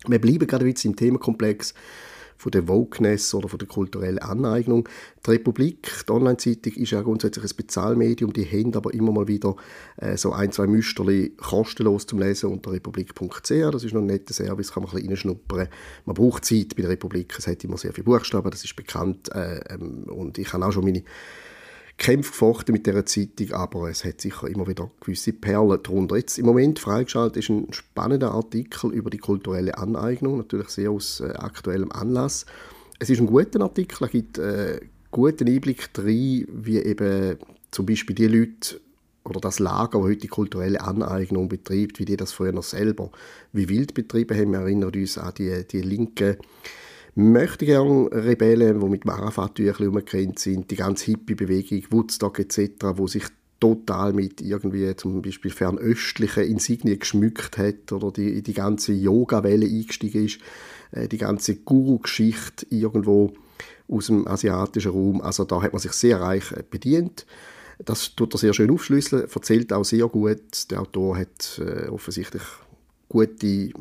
Wir 0.07 0.21
bleiben 0.21 0.45
gerade 0.45 0.63
ein 0.63 0.71
bisschen 0.71 0.91
im 0.91 0.97
Themenkomplex 0.97 1.73
von 2.39 2.53
der 2.53 2.69
Wokeness 2.69 3.34
oder 3.34 3.50
von 3.50 3.60
der 3.60 3.67
kulturellen 3.67 4.19
Aneignung. 4.19 4.88
Die 5.25 5.31
Republik, 5.31 5.91
die 6.08 6.12
Online-Zeitung, 6.12 6.72
ist 6.74 6.91
ja 6.91 7.01
grundsätzlich 7.01 7.43
ein 7.43 7.58
Bezahlmedium, 7.58 8.31
die 8.31 8.46
haben 8.46 8.74
aber 8.75 8.93
immer 8.93 9.12
mal 9.12 9.27
wieder 9.27 9.58
äh, 9.98 10.15
so 10.15 10.31
ein, 10.31 10.53
zwei 10.53 10.65
Müsterli 10.65 11.34
kostenlos 11.36 12.05
zum 12.05 12.19
Lesen 12.19 12.50
unter 12.50 12.72
republik.ch. 12.72 13.50
Das 13.50 13.84
ist 13.84 13.93
noch 13.93 14.00
ein 14.00 14.08
netter 14.08 14.34
Service, 14.34 14.72
kann 14.72 14.84
man 14.84 14.89
ein 14.89 14.96
bisschen 14.96 15.10
reinschnuppern. 15.10 15.67
Man 16.05 16.15
braucht 16.15 16.46
Zeit 16.46 16.77
bei 16.77 16.84
der 16.84 16.91
Republik, 16.91 17.36
es 17.38 17.46
hat 17.46 17.62
immer 17.65 17.77
sehr 17.77 17.91
viele 17.91 18.05
Buchstaben, 18.05 18.50
das 18.50 18.63
ist 18.63 18.77
bekannt 18.77 19.29
äh, 19.36 19.60
ähm, 19.74 20.05
und 20.05 20.38
ich 20.38 20.53
habe 20.53 20.65
auch 20.65 20.72
schon 20.72 20.86
meine 20.86 21.03
Kämpfe 21.99 22.31
gefochten 22.31 22.71
mit 22.71 22.87
dieser 22.87 23.05
Zeitung, 23.05 23.51
aber 23.51 23.89
es 23.89 24.05
hat 24.05 24.21
sicher 24.21 24.47
immer 24.47 24.67
wieder 24.67 24.89
gewisse 25.01 25.33
Perlen 25.33 25.83
darunter. 25.83 26.15
Jetzt 26.15 26.39
im 26.39 26.45
Moment 26.45 26.79
freigeschaltet 26.79 27.37
ist 27.43 27.49
ein 27.49 27.71
spannender 27.71 28.31
Artikel 28.31 28.91
über 28.93 29.09
die 29.09 29.17
kulturelle 29.17 29.77
Aneignung, 29.77 30.37
natürlich 30.37 30.69
sehr 30.69 30.91
aus 30.91 31.19
äh, 31.19 31.33
aktuellem 31.33 31.91
Anlass. 31.91 32.45
Es 32.99 33.09
ist 33.09 33.19
ein 33.19 33.27
guter 33.27 33.61
Artikel, 33.61 34.05
er 34.05 34.09
gibt 34.09 34.37
äh, 34.37 34.79
guten 35.11 35.47
Einblick 35.47 35.89
rein, 35.97 36.47
wie 36.47 36.77
eben 36.77 37.37
zum 37.71 37.85
Beispiel 37.85 38.15
die 38.15 38.27
Leute 38.27 38.79
oder 39.25 39.41
das 39.41 39.59
Lager, 39.59 39.99
das 39.99 40.07
heute 40.07 40.21
die 40.21 40.27
kulturelle 40.27 40.81
Aneignung 40.81 41.49
betreibt, 41.49 41.99
wie 41.99 42.05
die 42.05 42.17
das 42.17 42.31
früher 42.31 42.53
noch 42.53 42.63
selber 42.63 43.11
wie 43.51 43.67
wild 43.67 43.93
betrieben 43.93 44.37
haben. 44.37 44.51
Wir 44.53 44.59
erinnern 44.59 44.91
uns 44.93 45.17
an 45.17 45.33
die, 45.37 45.65
die 45.69 45.81
linken 45.81 46.37
möchte 47.19 47.65
gerne 47.65 48.09
Rebellen, 48.11 48.79
die 48.79 48.85
mit 48.88 49.07
Arafat-Tüchern 49.07 49.89
umgerannt 49.89 50.39
sind, 50.39 50.71
die 50.71 50.75
ganze 50.75 51.05
Hippie-Bewegung, 51.05 51.83
Woodstock 51.91 52.39
etc., 52.39 52.93
wo 52.95 53.07
sich 53.07 53.25
total 53.59 54.13
mit 54.13 54.41
irgendwie 54.41 54.95
zum 54.95 55.21
Beispiel 55.21 55.51
fernöstlichen 55.51 56.43
Insignien 56.43 56.97
geschmückt 56.97 57.57
hat 57.57 57.91
oder 57.91 58.11
die, 58.11 58.41
die 58.41 58.53
ganze 58.53 58.93
Yoga-Welle 58.93 59.65
eingestiegen 59.65 60.25
ist, 60.25 60.39
äh, 60.91 61.07
die 61.07 61.17
ganze 61.17 61.55
Guru-Geschichte 61.57 62.65
irgendwo 62.69 63.33
aus 63.89 64.07
dem 64.07 64.27
asiatischen 64.27 64.91
Raum. 64.91 65.21
Also 65.21 65.43
da 65.43 65.61
hat 65.61 65.73
man 65.73 65.81
sich 65.81 65.91
sehr 65.91 66.21
reich 66.21 66.51
äh, 66.53 66.63
bedient. 66.69 67.25
Das 67.83 68.15
tut 68.15 68.33
er 68.33 68.38
sehr 68.38 68.53
schön 68.53 68.71
aufschlüsseln, 68.71 69.27
erzählt 69.33 69.73
auch 69.73 69.85
sehr 69.85 70.07
gut. 70.07 70.71
Der 70.71 70.81
Autor 70.81 71.17
hat 71.17 71.59
äh, 71.59 71.89
offensichtlich 71.89 72.43
gute, 73.09 73.47
äh, 73.47 73.71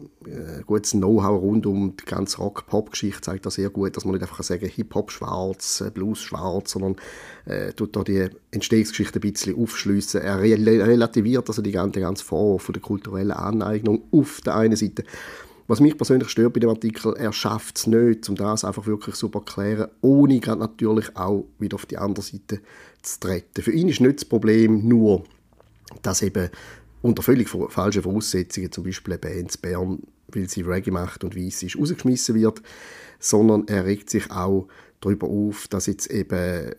gutes 0.66 0.92
Know-how 0.92 1.40
rund 1.40 1.66
um 1.66 1.94
die 1.96 2.04
ganze 2.04 2.38
Rock-Pop-Geschichte 2.38 3.20
zeigt 3.20 3.46
das 3.46 3.54
sehr 3.54 3.68
gut, 3.68 3.96
dass 3.96 4.04
man 4.04 4.14
nicht 4.14 4.22
einfach 4.22 4.42
sagen 4.42 4.66
Hip-Hop 4.66 5.12
schwarz, 5.12 5.82
äh, 5.82 5.90
Blues 5.90 6.20
schwarz, 6.20 6.72
sondern 6.72 6.96
äh, 7.44 7.72
tut 7.74 7.94
da 7.94 8.02
die 8.02 8.28
Entstehungsgeschichte 8.50 9.18
ein 9.18 9.20
bisschen 9.20 9.56
aufschliessen. 9.62 10.22
Er 10.22 10.40
relativiert 10.40 11.46
also 11.48 11.60
die 11.60 11.72
ganze, 11.72 12.00
ganze 12.00 12.24
Vorwurf 12.24 12.62
von 12.62 12.72
der 12.72 12.82
kulturellen 12.82 13.32
Aneignung 13.32 14.02
auf 14.10 14.40
der 14.40 14.56
einen 14.56 14.76
Seite. 14.76 15.04
Was 15.66 15.80
mich 15.80 15.98
persönlich 15.98 16.30
stört 16.30 16.54
bei 16.54 16.60
dem 16.60 16.70
Artikel, 16.70 17.14
er 17.14 17.30
schafft 17.34 17.76
es 17.76 17.86
nicht, 17.86 18.26
um 18.30 18.36
das 18.36 18.64
einfach 18.64 18.86
wirklich 18.86 19.16
super 19.16 19.44
zu 19.44 19.52
klären, 19.52 19.90
ohne 20.00 20.40
gerade 20.40 20.60
natürlich 20.60 21.14
auch 21.14 21.44
wieder 21.58 21.74
auf 21.74 21.84
die 21.84 21.98
andere 21.98 22.24
Seite 22.24 22.60
zu 23.02 23.20
treten. 23.20 23.60
Für 23.60 23.72
ihn 23.72 23.88
ist 23.88 24.00
nicht 24.00 24.16
das 24.16 24.24
Problem 24.24 24.88
nur, 24.88 25.24
dass 26.00 26.22
eben 26.22 26.48
unter 27.02 27.22
völlig 27.22 27.48
falschen 27.48 28.02
Voraussetzungen, 28.02 28.72
zum 28.72 28.84
Beispiel 28.84 29.14
eine 29.14 29.20
Band 29.20 29.62
Bern, 29.62 30.02
weil 30.28 30.48
sie 30.48 30.62
Reggae 30.62 30.90
macht 30.90 31.24
und 31.24 31.36
weiss 31.36 31.62
ist, 31.62 31.78
rausgeschmissen 31.78 32.34
wird, 32.34 32.62
sondern 33.18 33.66
er 33.68 33.84
regt 33.84 34.10
sich 34.10 34.30
auch 34.30 34.68
darüber 35.00 35.28
auf, 35.28 35.68
dass 35.68 35.86
jetzt 35.86 36.10
eben 36.10 36.74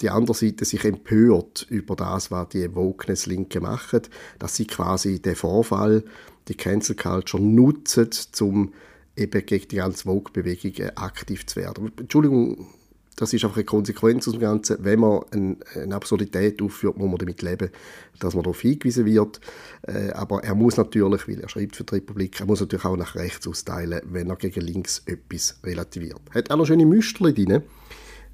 die 0.00 0.10
andere 0.10 0.34
Seite 0.36 0.64
sich 0.64 0.84
empört 0.84 1.66
über 1.68 1.96
das, 1.96 2.30
was 2.30 2.50
die 2.50 2.72
Wokeness-Linke 2.74 3.60
machen, 3.60 4.02
dass 4.38 4.54
sie 4.56 4.66
quasi 4.66 5.20
den 5.20 5.34
Vorfall, 5.34 6.04
die 6.48 6.54
Cancel 6.54 6.94
Culture 6.94 7.42
nutzen, 7.42 8.08
um 8.40 8.72
eben 9.16 9.46
gegen 9.46 9.68
die 9.68 9.76
ganze 9.76 10.04
Vogue-Bewegung 10.04 10.90
aktiv 10.94 11.44
zu 11.46 11.56
werden. 11.56 11.90
Entschuldigung, 11.98 12.68
das 13.16 13.32
ist 13.32 13.44
einfach 13.44 13.56
eine 13.56 13.64
Konsequenz 13.64 14.28
aus 14.28 14.34
dem 14.34 14.42
Ganzen. 14.42 14.76
Wenn 14.80 15.00
man 15.00 15.22
eine, 15.30 15.56
eine 15.74 15.94
Absurdität 15.94 16.60
aufführt, 16.60 16.98
muss 16.98 17.08
man 17.08 17.16
damit 17.16 17.40
leben, 17.40 17.70
dass 18.18 18.34
man 18.34 18.44
darauf 18.44 18.60
hingewiesen 18.60 19.06
wird. 19.06 19.40
Äh, 19.82 20.10
aber 20.10 20.44
er 20.44 20.54
muss 20.54 20.76
natürlich, 20.76 21.26
weil 21.26 21.40
er 21.40 21.48
schreibt 21.48 21.76
für 21.76 21.84
die 21.84 21.94
Republik, 21.94 22.38
er 22.38 22.46
muss 22.46 22.60
natürlich 22.60 22.84
auch 22.84 22.96
nach 22.96 23.14
rechts 23.14 23.48
austeilen, 23.48 24.02
wenn 24.04 24.28
er 24.28 24.36
gegen 24.36 24.60
links 24.60 25.02
etwas 25.06 25.58
relativiert. 25.64 26.20
Hat 26.34 26.50
auch 26.50 26.56
noch 26.56 26.66
schöne 26.66 26.84
Müsterchen 26.84 27.34
drin, 27.34 27.62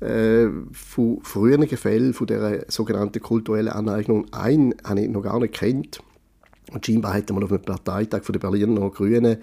äh, 0.00 0.48
von 0.72 1.20
früheren 1.22 1.68
Fällen 1.68 2.12
von 2.12 2.26
dieser 2.26 2.68
sogenannten 2.68 3.20
kulturellen 3.20 3.68
Aneignung. 3.68 4.26
Einen 4.32 4.74
habe 4.82 5.00
ich 5.00 5.08
noch 5.08 5.22
gar 5.22 5.38
nicht 5.38 5.54
kennt. 5.54 6.00
Und 6.72 6.84
scheinbar 6.84 7.14
hätte 7.14 7.32
man 7.34 7.44
auf 7.44 7.52
einem 7.52 7.62
Parteitag 7.62 8.24
von 8.24 8.32
der 8.32 8.40
Berliner 8.40 8.90
Grünen 8.90 9.38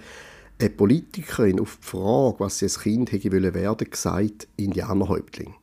eine 0.59 0.69
Politikerin 0.69 1.59
auf 1.59 1.77
die 1.81 1.87
Frage, 1.87 2.39
was 2.39 2.59
sie 2.59 2.65
als 2.65 2.81
Kind 2.81 3.11
hätte 3.11 3.31
werden 3.31 3.53
wollen, 3.53 3.89
gesagt, 3.89 4.47
Indianerhäuptling. 4.57 5.55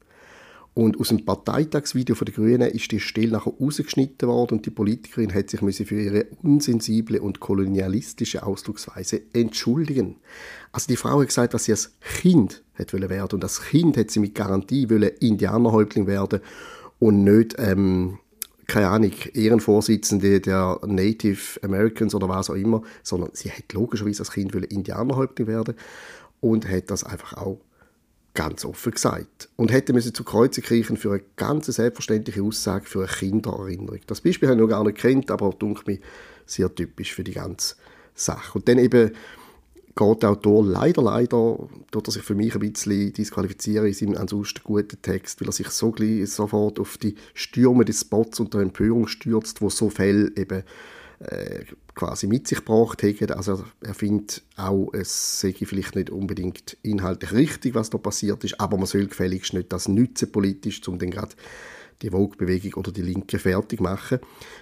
Und 0.77 1.01
aus 1.01 1.09
dem 1.09 1.25
Parteitagsvideo 1.25 2.15
der 2.17 2.35
Grünen 2.35 2.71
ist 2.71 2.93
die 2.93 3.01
Stelle 3.01 3.33
nachher 3.33 3.55
rausgeschnitten 3.59 4.29
worden 4.29 4.59
und 4.59 4.67
die 4.67 4.71
Politikerin 4.71 5.33
hat 5.33 5.49
sich 5.49 5.61
für 5.61 5.99
ihre 5.99 6.27
unsensible 6.43 7.23
und 7.23 7.41
kolonialistische 7.41 8.43
Ausdrucksweise 8.43 9.23
entschuldigen. 9.33 10.17
Also 10.73 10.89
die 10.89 10.97
Frau 10.97 11.21
hat 11.21 11.29
gesagt, 11.29 11.55
dass 11.55 11.65
sie 11.65 11.73
als 11.73 11.95
Kind 12.21 12.63
hätte 12.75 13.09
werden 13.09 13.37
und 13.37 13.45
als 13.45 13.63
Kind 13.63 13.97
hätte 13.97 14.13
sie 14.13 14.21
mit 14.21 14.35
Garantie 14.35 14.91
wollen 14.91 15.13
Indianerhäuptling 15.21 16.07
werden 16.07 16.41
und 16.99 17.25
nicht 17.25 17.55
ähm, 17.59 18.19
keine 18.67 18.89
Ahnung, 18.89 19.13
Ehrenvorsitzende 19.33 20.41
der 20.41 20.81
Native 20.85 21.63
Americans 21.63 22.15
oder 22.15 22.29
was 22.29 22.51
auch 22.51 22.55
immer, 22.55 22.83
sondern 23.03 23.31
sie 23.33 23.51
hat 23.51 23.73
logischerweise 23.73 24.21
als 24.21 24.33
Kind 24.33 24.55
Indianerhäuptling 24.55 25.47
werden 25.47 25.75
und 26.41 26.69
hat 26.69 26.91
das 26.91 27.05
einfach 27.05 27.35
auch 27.35 27.61
ganz 28.35 28.65
offen 28.65 28.93
gesagt. 28.93 29.49
Und 29.57 29.73
hätte 29.73 29.93
müssen 29.93 30.15
zu 30.15 30.23
Kreuze 30.23 30.63
kriechen 30.63 30.97
für 30.97 31.11
eine 31.13 31.23
ganz 31.37 31.67
selbstverständliche 31.67 32.43
Aussage 32.43 32.85
für 32.85 33.01
eine 33.01 33.09
Kindererinnerung. 33.09 34.01
Das 34.07 34.21
Beispiel 34.21 34.49
habe 34.49 34.57
ich 34.57 34.63
noch 34.63 34.69
gar 34.69 34.85
nicht 34.85 34.99
kennt, 34.99 35.31
aber 35.31 35.51
dunkelt 35.51 35.87
mir 35.87 35.99
sehr 36.45 36.73
typisch 36.73 37.15
für 37.15 37.25
die 37.25 37.33
ganze 37.33 37.77
Sache. 38.15 38.59
Und 38.59 38.69
dann 38.69 38.79
eben 38.79 39.13
geht 39.97 40.23
der 40.23 40.31
Autor 40.31 40.65
leider, 40.65 41.03
leider, 41.03 41.59
tut 41.91 42.09
er 42.09 42.13
sich 42.13 42.23
für 42.23 42.35
mich 42.35 42.55
ein 42.55 42.61
bisschen 42.61 43.13
disqualifizieren 43.15 43.87
in 43.87 43.95
seinem 43.95 44.17
ansonsten 44.17 44.61
guten 44.63 45.01
Text, 45.01 45.41
weil 45.41 45.49
er 45.49 45.53
sich 45.53 45.69
so 45.71 45.95
sofort 46.27 46.79
auf 46.79 46.99
die 46.99 47.15
Stürme 47.33 47.85
des 47.85 48.03
Spots 48.03 48.39
und 48.39 48.53
der 48.53 48.61
Empörung 48.61 49.09
stürzt, 49.09 49.63
wo 49.63 49.71
so 49.71 49.89
Fälle 49.89 50.31
eben 50.37 50.63
äh, 51.21 51.65
quasi 51.95 52.27
mit 52.27 52.47
sich 52.47 52.59
gebracht 52.59 53.03
haben. 53.03 53.33
Also 53.33 53.65
er 53.81 53.95
findet 53.95 54.43
auch, 54.57 54.93
es 54.93 55.41
sei 55.41 55.55
vielleicht 55.55 55.97
nicht 55.97 56.11
unbedingt 56.11 56.77
inhaltlich 56.83 57.33
richtig, 57.33 57.75
was 57.75 57.89
da 57.89 57.97
passiert 57.97 58.45
ist, 58.45 58.61
aber 58.61 58.77
man 58.77 58.87
soll 58.87 59.07
gefälligst 59.07 59.55
nicht 59.55 59.73
das 59.73 59.89
nützen 59.89 60.31
politisch, 60.31 60.87
um 60.89 60.99
dann 60.99 61.11
gerade 61.11 61.35
die 62.03 62.11
Vogue-Bewegung 62.11 62.75
oder 62.75 62.93
die 62.93 63.03
Linke 63.03 63.39
fertig 63.39 63.81
machen. 63.81 64.19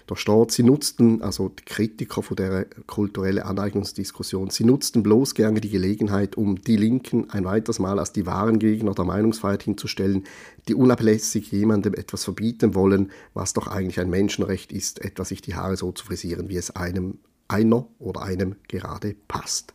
Da 0.07 0.17
steht, 0.17 0.51
sie 0.51 0.63
nutzten, 0.63 1.23
also 1.23 1.49
die 1.49 1.65
Kritiker 1.65 2.23
von 2.23 2.37
der 2.37 2.67
kulturellen 2.87 3.43
Aneignungsdiskussion, 3.43 4.51
sie 4.51 4.65
nutzten 4.65 5.03
bloß 5.03 5.35
gerne 5.35 5.61
die 5.61 5.71
Gelegenheit, 5.71 6.37
um 6.37 6.61
die 6.61 6.77
Linken 6.77 7.31
ein 7.31 7.45
weiteres 7.45 7.79
Mal 7.79 7.99
als 7.99 8.13
die 8.13 8.27
wahren 8.27 8.59
Gegner 8.59 8.95
der 8.95 9.05
Meinungsfreiheit 9.05 9.63
hinzustellen, 9.63 10.25
die 10.69 10.75
unablässig 10.75 11.51
jemandem 11.51 11.95
etwas 11.95 12.25
verbieten 12.25 12.75
wollen, 12.75 13.11
was 13.35 13.53
doch 13.53 13.67
eigentlich 13.67 14.01
ein 14.01 14.11
Menschenrecht 14.11 14.73
ist, 14.73 15.05
etwa 15.05 15.25
sich 15.25 15.43
die 15.43 15.55
Haare 15.55 15.77
so 15.77 15.93
zu 15.93 16.05
frisieren, 16.05 16.49
wie 16.49 16.57
es 16.57 16.71
einem 16.71 17.19
einer 17.49 17.87
oder 17.99 18.23
einem 18.23 18.57
gerade 18.69 19.15
passt. 19.29 19.75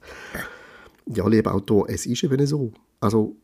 Ja, 1.06 1.28
lieber 1.28 1.54
Autor, 1.54 1.90
es 1.90 2.06
ist 2.06 2.24
eben 2.24 2.46
so. 2.46 2.72
Also 3.00 3.36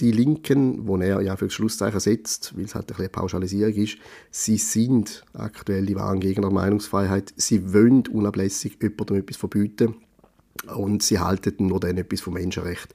die 0.00 0.10
Linken, 0.10 0.88
wo 0.88 0.96
er 0.96 1.20
ja 1.20 1.36
für 1.36 1.48
Schlusszeichen 1.48 2.00
setzt, 2.00 2.56
weil 2.56 2.64
es 2.64 2.74
halt 2.74 2.90
ein 2.90 2.96
bisschen 2.96 3.12
Pauschalisierung 3.12 3.74
ist, 3.74 3.98
sie 4.30 4.58
sind 4.58 5.24
aktuell 5.32 5.86
die 5.86 5.94
wahren 5.94 6.20
Gegner 6.20 6.48
der 6.48 6.52
Meinungsfreiheit. 6.52 7.32
Sie 7.36 7.72
wollen 7.72 8.06
unablässig 8.08 8.78
jemandem 8.82 9.18
etwas 9.18 9.36
verbieten 9.36 9.96
und 10.74 11.02
sie 11.02 11.20
halten 11.20 11.66
nur 11.66 11.80
dann 11.80 11.96
etwas 11.96 12.22
vom 12.22 12.34
Menschenrecht, 12.34 12.92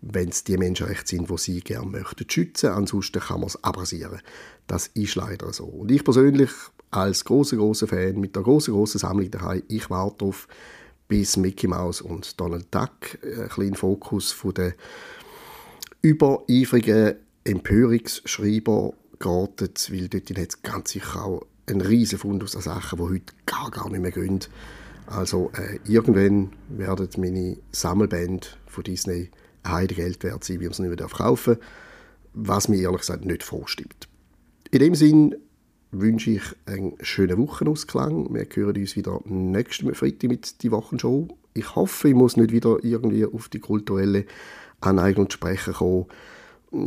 wenn 0.00 0.28
es 0.28 0.44
die 0.44 0.56
Menschenrechte 0.56 1.08
sind, 1.08 1.28
wo 1.28 1.36
sie 1.36 1.60
gerne 1.60 1.90
möchten 1.90 2.30
schützen. 2.30 2.70
Ansonsten 2.70 3.20
kann 3.20 3.40
man 3.40 3.48
es 3.48 3.62
abrasieren. 3.64 4.20
Das 4.68 4.86
ist 4.88 5.16
leider 5.16 5.52
so. 5.52 5.64
Und 5.64 5.90
ich 5.90 6.04
persönlich 6.04 6.50
als 6.90 7.24
großer 7.24 7.56
großer 7.56 7.88
Fan 7.88 8.20
mit 8.20 8.36
der 8.36 8.42
großen 8.44 8.72
großen 8.72 9.00
Sammlung 9.00 9.30
daheim, 9.30 9.62
ich 9.68 9.90
warte 9.90 10.18
darauf, 10.18 10.46
bis 11.08 11.36
Mickey 11.36 11.66
Mouse 11.66 12.00
und 12.02 12.38
Donald 12.38 12.66
Duck 12.70 13.18
äh, 13.22 13.42
ein 13.42 13.48
bisschen 13.48 13.74
Fokus 13.74 14.30
von 14.30 14.54
der 14.54 14.74
übereifrigen 16.02 17.14
Empörungsschreiber 17.44 18.92
geraten, 19.18 19.68
weil 19.90 20.08
dort 20.08 20.30
hat 20.30 20.48
es 20.48 20.62
ganz 20.62 20.90
sicher 20.90 21.24
auch 21.24 21.46
einen 21.66 21.80
riesen 21.80 22.18
Fundus 22.18 22.56
an 22.56 22.62
Sachen, 22.62 22.98
die 22.98 23.04
heute 23.04 23.34
gar, 23.46 23.70
gar 23.70 23.90
nicht 23.90 24.00
mehr 24.00 24.10
gehen. 24.10 24.40
Also 25.06 25.50
äh, 25.56 25.78
irgendwann 25.90 26.50
werden 26.68 27.08
meine 27.16 27.56
Sammelband 27.72 28.58
von 28.66 28.84
Disney 28.84 29.30
Heidegeld 29.66 30.22
wert 30.22 30.44
sein, 30.44 30.60
wie 30.60 30.64
man 30.64 30.72
es 30.72 30.78
nicht 30.78 30.88
mehr 30.88 31.08
kaufen 31.08 31.54
darf, 31.54 31.66
was 32.34 32.68
mir 32.68 32.80
ehrlich 32.80 33.00
gesagt 33.00 33.24
nicht 33.24 33.42
vorstimmt. 33.42 34.08
In 34.70 34.80
dem 34.80 34.94
Sinn 34.94 35.34
wünsche 35.90 36.32
ich 36.32 36.42
einen 36.66 36.94
schönen 37.00 37.38
Wochenausklang. 37.38 38.32
Wir 38.34 38.46
hören 38.52 38.76
uns 38.76 38.96
wieder 38.96 39.20
nächsten 39.24 39.94
Freitag 39.94 40.28
mit 40.30 40.62
die 40.62 40.70
Wochenshow. 40.70 41.28
Ich 41.54 41.74
hoffe, 41.74 42.08
ich 42.08 42.14
muss 42.14 42.36
nicht 42.36 42.52
wieder 42.52 42.78
irgendwie 42.82 43.24
auf 43.24 43.48
die 43.48 43.60
kulturelle 43.60 44.26
Aneignung 44.80 45.28
zu 45.28 45.34
sprechen 45.34 45.74
kommen. 45.74 46.06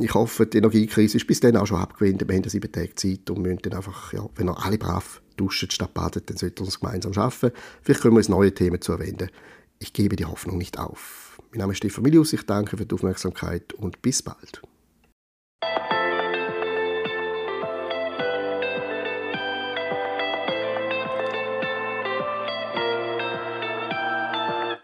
Ich 0.02 0.14
hoffe, 0.14 0.46
die 0.46 0.60
Energiekrise 0.60 1.18
ist 1.18 1.26
bis 1.26 1.40
dann 1.40 1.58
auch 1.58 1.66
schon 1.66 1.80
abgewendet. 1.80 2.30
Wir 2.30 2.38
haben 2.38 2.48
sieben 2.48 2.72
Tage 2.72 2.94
Zeit 2.94 3.30
und 3.30 3.42
müssen 3.42 3.60
dann 3.64 3.74
einfach, 3.74 4.14
ja, 4.14 4.28
wenn 4.36 4.48
ihr 4.48 4.64
alle 4.64 4.78
brav 4.78 5.22
duschen 5.38 5.72
statt 5.72 5.94
baden, 5.94 6.22
dann 6.26 6.38
sollten 6.38 6.60
wir 6.60 6.66
uns 6.66 6.80
gemeinsam 6.80 7.14
schaffen. 7.14 7.52
Vielleicht 7.82 8.02
können 8.02 8.14
wir 8.14 8.20
uns 8.20 8.30
neue 8.30 8.54
Themen 8.54 8.80
zu 8.80 8.92
erwähnen. 8.92 9.30
Ich 9.80 9.94
gebe 9.94 10.16
die 10.16 10.26
Hoffnung 10.26 10.60
nicht 10.60 10.78
auf. 10.78 11.40
Mein 11.52 11.60
Name 11.60 11.74
ist 11.74 11.78
Stefan 11.78 12.04
Milius, 12.04 12.32
ich 12.34 12.46
danke 12.46 12.78
für 12.78 12.86
die 12.86 12.94
Aufmerksamkeit 12.94 13.74
und 13.74 14.02
bis 14.04 14.22
bald. 14.22 14.62